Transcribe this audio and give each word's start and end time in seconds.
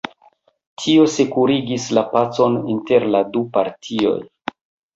Tio 0.83 1.03
sekurigis 1.15 1.85
la 1.99 2.05
pacon 2.15 2.59
inter 2.77 3.07
la 3.17 3.25
du 3.37 3.47
partioj. 3.59 4.19